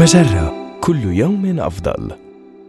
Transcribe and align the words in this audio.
مجرة 0.00 0.78
كل 0.80 1.04
يوم 1.04 1.60
أفضل. 1.60 2.12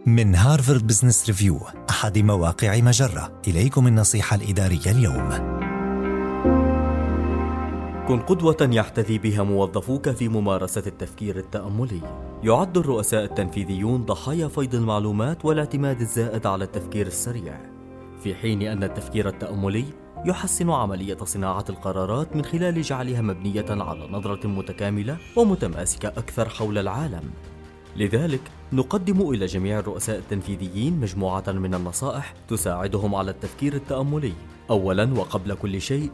من 0.06 0.34
هارفارد 0.34 0.86
بزنس 0.86 1.26
ريفيو 1.26 1.60
أحد 1.90 2.18
مواقع 2.18 2.80
مجرة 2.80 3.32
إليكم 3.48 3.86
النصيحة 3.86 4.36
الإدارية 4.36 4.86
اليوم 4.86 5.30
كن 8.08 8.20
قدوة 8.20 8.56
يحتذي 8.72 9.18
بها 9.18 9.42
موظفوك 9.42 10.10
في 10.10 10.28
ممارسة 10.28 10.82
التفكير 10.86 11.36
التأملي. 11.36 12.00
يعد 12.42 12.78
الرؤساء 12.78 13.24
التنفيذيون 13.24 14.02
ضحايا 14.02 14.48
فيض 14.48 14.74
المعلومات 14.74 15.44
والاعتماد 15.44 16.00
الزائد 16.00 16.46
على 16.46 16.64
التفكير 16.64 17.06
السريع، 17.06 17.54
في 18.22 18.34
حين 18.34 18.62
أن 18.62 18.84
التفكير 18.84 19.28
التأملي 19.28 19.84
يحسن 20.24 20.70
عملية 20.70 21.16
صناعة 21.24 21.64
القرارات 21.68 22.36
من 22.36 22.44
خلال 22.44 22.82
جعلها 22.82 23.20
مبنية 23.20 23.66
على 23.70 24.08
نظرة 24.10 24.46
متكاملة 24.46 25.16
ومتماسكة 25.36 26.08
أكثر 26.08 26.48
حول 26.48 26.78
العالم. 26.78 27.30
لذلك 27.96 28.40
نقدم 28.72 29.30
إلى 29.30 29.46
جميع 29.46 29.78
الرؤساء 29.78 30.18
التنفيذيين 30.18 31.00
مجموعة 31.00 31.44
من 31.48 31.74
النصائح 31.74 32.34
تساعدهم 32.48 33.14
على 33.14 33.30
التفكير 33.30 33.74
التأملي. 33.74 34.32
أولاً 34.70 35.14
وقبل 35.18 35.54
كل 35.54 35.80
شيء، 35.80 36.10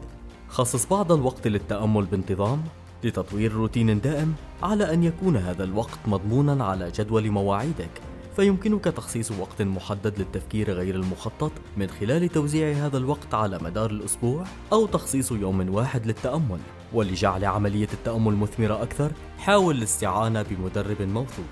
خصص 0.47 0.85
بعض 0.87 1.11
الوقت 1.11 1.47
للتأمل 1.47 2.05
بانتظام 2.05 2.63
لتطوير 3.03 3.53
روتين 3.53 4.01
دائم 4.01 4.33
على 4.63 4.93
أن 4.93 5.03
يكون 5.03 5.37
هذا 5.37 5.63
الوقت 5.63 5.99
مضموناً 6.07 6.63
على 6.63 6.91
جدول 6.91 7.31
مواعيدك 7.31 8.08
فيمكنك 8.39 8.83
تخصيص 8.83 9.31
وقت 9.31 9.61
محدد 9.61 10.19
للتفكير 10.19 10.71
غير 10.71 10.95
المخطط 10.95 11.51
من 11.77 11.87
خلال 11.87 12.29
توزيع 12.29 12.85
هذا 12.85 12.97
الوقت 12.97 13.33
على 13.33 13.59
مدار 13.61 13.91
الأسبوع 13.91 14.45
أو 14.73 14.85
تخصيص 14.85 15.31
يوم 15.31 15.73
واحد 15.73 16.05
للتأمل 16.05 16.59
ولجعل 16.93 17.45
عملية 17.45 17.87
التأمل 17.93 18.35
مثمرة 18.35 18.83
أكثر 18.83 19.11
حاول 19.37 19.77
الاستعانة 19.77 20.41
بمدرب 20.41 21.01
موثوق. 21.01 21.45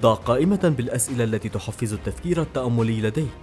ضع 0.00 0.14
قائمة 0.14 0.74
بالأسئلة 0.76 1.24
التي 1.24 1.48
تحفز 1.48 1.92
التفكير 1.92 2.42
التأملي 2.42 3.00
لديك. 3.00 3.40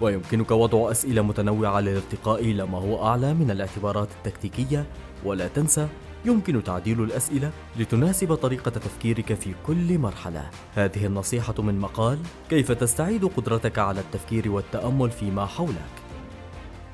ويمكنك 0.00 0.50
وضع 0.50 0.90
أسئلة 0.90 1.22
متنوعة 1.22 1.80
للارتقاء 1.80 2.40
إلى 2.40 2.66
ما 2.66 2.78
هو 2.78 3.06
أعلى 3.06 3.34
من 3.34 3.50
الاعتبارات 3.50 4.08
التكتيكية. 4.18 4.86
ولا 5.24 5.48
تنسى 5.48 5.88
يمكن 6.24 6.64
تعديل 6.64 7.02
الأسئلة 7.02 7.50
لتناسب 7.76 8.34
طريقة 8.34 8.70
تفكيرك 8.70 9.34
في 9.34 9.54
كل 9.66 9.98
مرحلة. 9.98 10.50
هذه 10.74 11.06
النصيحة 11.06 11.54
من 11.58 11.78
مقال 11.78 12.18
كيف 12.50 12.72
تستعيد 12.72 13.24
قدرتك 13.24 13.78
على 13.78 14.00
التفكير 14.00 14.50
والتأمل 14.50 15.10
فيما 15.10 15.46
حولك. 15.46 16.08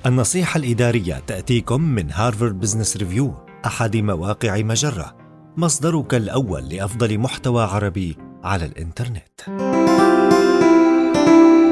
النصيحة 0.06 0.58
الإدارية 0.58 1.22
تأتيكم 1.26 1.80
من 1.80 2.12
هارفارد 2.12 2.60
بزنس 2.60 2.96
ريفيو 2.96 3.34
أحد 3.66 3.96
مواقع 3.96 4.62
مجرة 4.62 5.16
مصدرك 5.56 6.14
الأول 6.14 6.68
لأفضل 6.68 7.18
محتوى 7.18 7.62
عربي 7.62 8.16
على 8.44 8.64
الإنترنت 8.64 9.40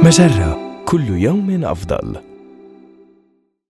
مجرة 0.05 0.85
كل 0.85 1.09
يوم 1.09 1.65
أفضل. 1.65 2.32